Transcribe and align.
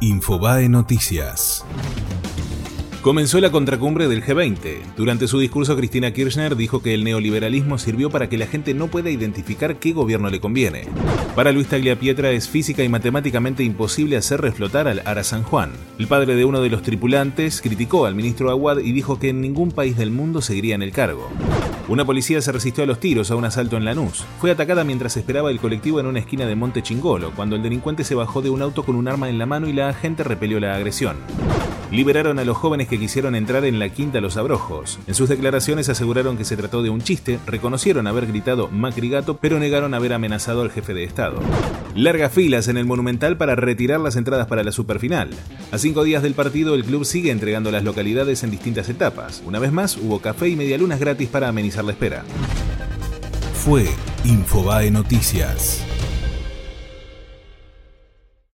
Infobae 0.00 0.68
Noticias. 0.68 1.64
Comenzó 3.02 3.40
la 3.40 3.52
contracumbre 3.52 4.08
del 4.08 4.24
G20. 4.24 4.96
Durante 4.96 5.28
su 5.28 5.38
discurso, 5.38 5.76
Cristina 5.76 6.12
Kirchner 6.12 6.56
dijo 6.56 6.82
que 6.82 6.94
el 6.94 7.04
neoliberalismo 7.04 7.78
sirvió 7.78 8.10
para 8.10 8.28
que 8.28 8.36
la 8.36 8.48
gente 8.48 8.74
no 8.74 8.88
pueda 8.88 9.08
identificar 9.08 9.76
qué 9.76 9.92
gobierno 9.92 10.30
le 10.30 10.40
conviene. 10.40 10.82
Para 11.36 11.52
Luis 11.52 11.68
Tagliapietra 11.68 12.32
es 12.32 12.48
física 12.48 12.82
y 12.82 12.88
matemáticamente 12.88 13.62
imposible 13.62 14.16
hacer 14.16 14.40
reflotar 14.40 14.88
al 14.88 15.02
Ara 15.04 15.22
San 15.22 15.44
Juan. 15.44 15.70
El 16.00 16.08
padre 16.08 16.34
de 16.34 16.44
uno 16.44 16.60
de 16.60 16.70
los 16.70 16.82
tripulantes 16.82 17.62
criticó 17.62 18.04
al 18.04 18.16
ministro 18.16 18.50
Aguad 18.50 18.78
y 18.78 18.90
dijo 18.90 19.20
que 19.20 19.28
en 19.28 19.40
ningún 19.40 19.70
país 19.70 19.96
del 19.96 20.10
mundo 20.10 20.42
seguiría 20.42 20.74
en 20.74 20.82
el 20.82 20.90
cargo. 20.90 21.28
Una 21.86 22.04
policía 22.04 22.42
se 22.42 22.50
resistió 22.50 22.82
a 22.82 22.86
los 22.88 22.98
tiros 22.98 23.30
a 23.30 23.36
un 23.36 23.44
asalto 23.44 23.76
en 23.76 23.84
Lanús. 23.84 24.24
Fue 24.40 24.50
atacada 24.50 24.82
mientras 24.82 25.16
esperaba 25.16 25.52
el 25.52 25.60
colectivo 25.60 26.00
en 26.00 26.06
una 26.06 26.18
esquina 26.18 26.46
de 26.46 26.56
Monte 26.56 26.82
Chingolo, 26.82 27.30
cuando 27.30 27.54
el 27.54 27.62
delincuente 27.62 28.02
se 28.02 28.16
bajó 28.16 28.42
de 28.42 28.50
un 28.50 28.60
auto 28.60 28.82
con 28.82 28.96
un 28.96 29.06
arma 29.06 29.30
en 29.30 29.38
la 29.38 29.46
mano 29.46 29.68
y 29.68 29.72
la 29.72 29.88
agente 29.88 30.24
repelió 30.24 30.58
la 30.58 30.74
agresión 30.74 31.16
liberaron 31.90 32.38
a 32.38 32.44
los 32.44 32.56
jóvenes 32.56 32.88
que 32.88 32.98
quisieron 32.98 33.34
entrar 33.34 33.64
en 33.64 33.78
la 33.78 33.88
Quinta 33.88 34.20
Los 34.20 34.36
Abrojos. 34.36 34.98
En 35.06 35.14
sus 35.14 35.28
declaraciones 35.28 35.88
aseguraron 35.88 36.36
que 36.36 36.44
se 36.44 36.56
trató 36.56 36.82
de 36.82 36.90
un 36.90 37.00
chiste, 37.00 37.38
reconocieron 37.46 38.06
haber 38.06 38.26
gritado 38.26 38.68
Macri 38.68 39.08
gato, 39.08 39.38
pero 39.38 39.58
negaron 39.58 39.94
haber 39.94 40.12
amenazado 40.12 40.62
al 40.62 40.70
jefe 40.70 40.94
de 40.94 41.04
Estado. 41.04 41.40
Largas 41.94 42.32
filas 42.32 42.68
en 42.68 42.76
el 42.76 42.86
Monumental 42.86 43.36
para 43.36 43.56
retirar 43.56 44.00
las 44.00 44.16
entradas 44.16 44.46
para 44.46 44.64
la 44.64 44.72
superfinal. 44.72 45.30
A 45.72 45.78
cinco 45.78 46.04
días 46.04 46.22
del 46.22 46.34
partido, 46.34 46.74
el 46.74 46.84
club 46.84 47.04
sigue 47.04 47.30
entregando 47.30 47.70
las 47.70 47.84
localidades 47.84 48.42
en 48.42 48.50
distintas 48.50 48.88
etapas. 48.88 49.42
Una 49.44 49.58
vez 49.58 49.72
más, 49.72 49.96
hubo 49.96 50.20
café 50.20 50.48
y 50.48 50.56
medialunas 50.56 51.00
gratis 51.00 51.28
para 51.28 51.48
amenizar 51.48 51.84
la 51.84 51.92
espera. 51.92 52.24
Fue 53.54 53.86
Infobae 54.24 54.90
Noticias. 54.90 55.84